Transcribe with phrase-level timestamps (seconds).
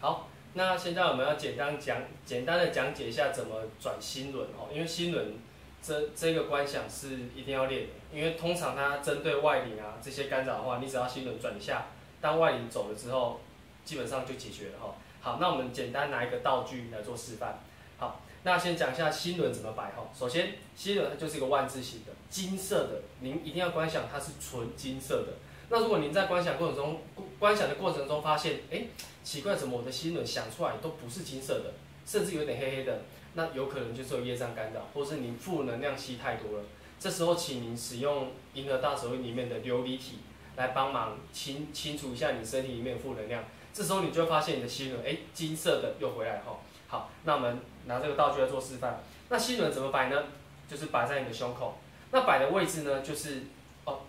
[0.00, 5.34] 好，那现在我们要简单讲，简单的讲解一下怎么转心轮哦，因为心轮
[5.82, 13.40] 这这个观想是一定要练的，因为通常它针对外灵啊这些干扰的话，你只要心轮转一下，当外灵走了之后，
[13.84, 14.94] 基本上就解决了哈。
[15.20, 17.58] 好，那我们简单拿一个道具来做示范。
[17.98, 20.08] 好，那先讲一下心轮怎么摆哈。
[20.18, 25.34] 首先，心轮它就是一个万字形的，金色的，您一定要观想它是纯金色的。
[25.70, 27.00] 那如果您在观想过程中，
[27.38, 28.84] 观想的过程中发现，哎，
[29.22, 31.72] 奇怪，怎么我的心轮想出来都不是金色的，
[32.04, 33.02] 甚至有点黑黑的，
[33.34, 36.64] 那有可能就是有业障干扰，或是您负能量吸太多了。
[36.98, 40.18] 这时候，请您使用银河大手印里面的琉璃体
[40.56, 43.44] 来帮忙清清除一下你身体里面的负能量。
[43.72, 46.58] 这时候你就会发现你的心轮，哎，金色的又回来哈。
[46.88, 49.00] 好，那我们拿这个道具来做示范。
[49.28, 50.24] 那心轮怎么摆呢？
[50.68, 51.78] 就是摆在你的胸口。
[52.10, 53.44] 那摆的位置呢，就是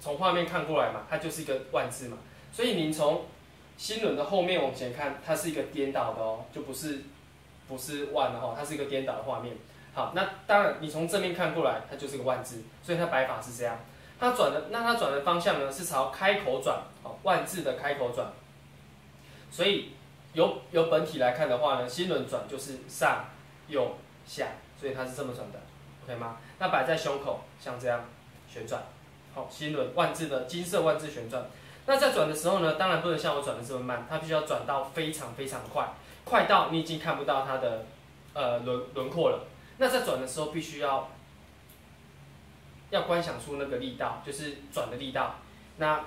[0.00, 2.18] 从画面看过来嘛，它就是一个万字嘛。
[2.52, 3.24] 所以您从
[3.76, 7.02] 心轮的后面往前看，它是一个颠倒的哦，就不是
[7.68, 9.56] 不是万的哈，它是一个颠倒的画面。
[9.92, 13.78] 好，那当然你从正面看过来，它就是个万字，所以它摆法是这样。
[14.18, 18.26] 它转的，那它转的方向呢，是朝开口转，哦，万字的开口转。
[19.50, 19.92] 所以
[20.32, 23.24] 由由本体来看的话呢，心轮转就是上、
[23.66, 25.58] 右、下，所以它是这么转的
[26.04, 26.36] ，OK 吗？
[26.58, 28.04] 那摆在胸口，像这样
[28.46, 28.80] 旋转，
[29.34, 31.44] 好，心轮万字的金色万字旋转。
[31.86, 35.88] 那在转的时候呢，当然不能像我转的这么慢，它必须要转到非常非常快，
[36.24, 37.86] 快到你已经看不到它的
[38.34, 39.46] 呃轮轮廓了。
[39.78, 41.10] 那在转的时候，必须要
[42.90, 45.36] 要观想出那个力道，就是转的力道。
[45.78, 46.04] 那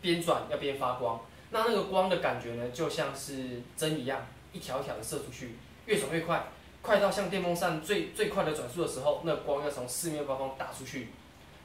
[0.00, 1.20] 边转要边发光。
[1.50, 6.46] 那那个光的感觉呢，就像是针一样，一条一条的射出去，越转越快，
[6.82, 11.08] 快到像电风扇最最快的转速的时候，那光要从四面八方打出去。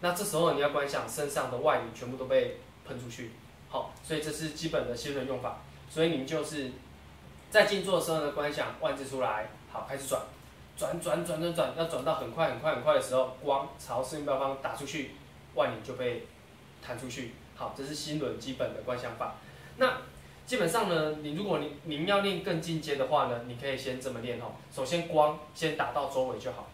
[0.01, 3.31] 那这时候你要观想身上的外力全部都被喷出去，
[3.69, 5.59] 好，所以这是基本的心轮用法。
[5.89, 6.71] 所以你们就是
[7.49, 10.21] 在静坐的时候呢，观想万字出来，好，开始转，
[10.75, 15.11] 转转转转转，要转到很快很快很快的时候，光朝四面八方打出去，
[15.55, 16.25] 外力就被
[16.81, 17.33] 弹出去。
[17.55, 19.35] 好，这是心轮基本的观想法。
[19.77, 19.97] 那
[20.47, 24.53] 基本上呢，你如果你您要练更进阶的话呢，你可以先这么练哦。
[24.73, 26.67] 首先光先打到周围就好，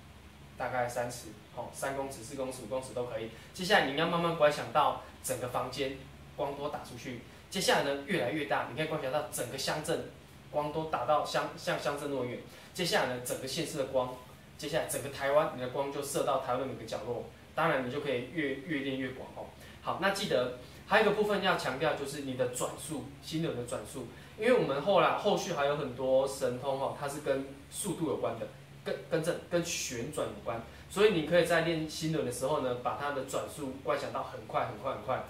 [0.58, 3.30] 大概三尺，哦，三公尺、四公尺、五公尺都可以。
[3.54, 5.98] 接下来你要慢慢观想到整个房间
[6.36, 7.22] 光都打出去。
[7.50, 10.10] 接下来呢，越来越大，你可以观想到整个乡镇
[10.52, 12.40] 光都打到乡像乡镇那么远。
[12.74, 14.16] 接下来呢，整个县市的光，
[14.58, 17.26] 接下来整个台湾你的光就射到台湾的每个角落。
[17.56, 19.46] 当然你就可以越越练越广哦。
[19.82, 20.58] 好，那记得。
[20.90, 24.08] 还有一个部分要强调，就是你的转速，心轮的转速，
[24.40, 28.48] 因为我们后来后续还有很多神通哦，它是跟速度有关的，
[28.88, 35.24] 跟跟这跟旋转有关，所以你可以在练心轮的时候呢，把它的转速观想到很快很快很快。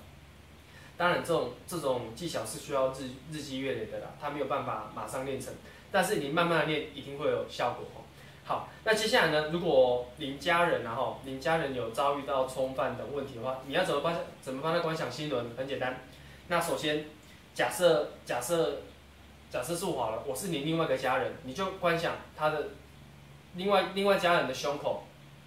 [0.95, 5.53] 当然，这种这种技巧是需要日日积月累的啦，它没有办法马上练成，
[5.91, 8.01] 但是你慢慢的练，一定会有效果哦。
[8.44, 9.50] 好，那接下来呢？
[9.50, 15.45] 如果您家人啊后，您家人有遭遇到冲犯的问题的话，你要怎么帮怎么帮他观想心轮？
[15.57, 16.00] 很简单。
[16.47, 17.06] 那首先，
[17.53, 18.81] 假设假设
[19.51, 22.69] 假设是我好了，我是你另外一个家人，你就观想他的
[23.57, 25.03] 另外另外家人的胸口，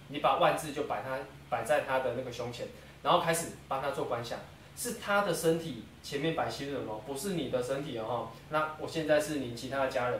[0.09, 1.17] 你把万字就摆他
[1.49, 2.67] 摆在他的那个胸前，
[3.01, 4.37] 然后开始帮他做观想，
[4.75, 8.29] 是他的身体前面摆心轮哦，不是你的身体哦。
[8.49, 10.19] 那我现在是你其他的家人。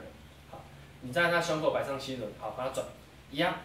[0.49, 0.59] 好
[1.01, 2.85] 你在他胸口摆上心轮，好，把它转，
[3.29, 3.55] 一样，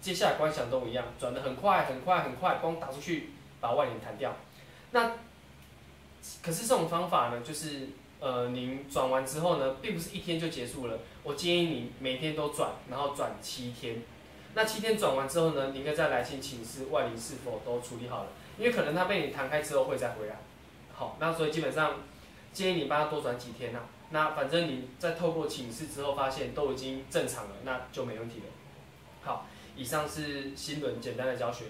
[0.00, 3.30] 接下来观想都一样，转的很快很快很快，光打出去，
[3.60, 4.34] 把外脸弹掉。
[4.92, 5.10] 那
[6.42, 7.88] 可是这种方法呢，就是
[8.24, 11.00] 呃，您转完之后呢，并不是一天就结束了。
[11.22, 14.02] 我建议你每天都转，然后转七天。
[14.54, 20.36] 那七天转完之后呢，您可以再来信请示外灵是否都处理好了，因为可能他被你弹开之后会再回来。
[20.94, 22.00] 好，那所以基本上
[22.50, 23.80] 建议你帮他多转几天呐。
[24.08, 28.46] 那反正你在透过请示之后发现都已经正常了，那就没问题了。
[29.20, 29.46] 好，
[29.76, 31.66] 以上是新轮简单的教学。